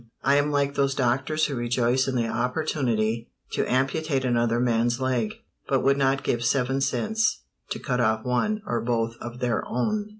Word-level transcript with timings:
I 0.23 0.37
am 0.37 0.49
like 0.49 0.73
those 0.73 0.95
doctors 0.95 1.45
who 1.45 1.53
rejoice 1.53 2.07
in 2.07 2.15
the 2.15 2.27
opportunity 2.27 3.29
to 3.51 3.71
amputate 3.71 4.25
another 4.25 4.59
man's 4.59 4.99
leg, 4.99 5.35
but 5.67 5.81
would 5.83 5.95
not 5.95 6.23
give 6.23 6.43
seven 6.43 6.81
cents 6.81 7.43
to 7.69 7.77
cut 7.77 8.01
off 8.01 8.25
one 8.25 8.63
or 8.65 8.81
both 8.81 9.15
of 9.21 9.37
their 9.41 9.63
own. 9.67 10.09